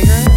[0.02, 0.37] cigarette?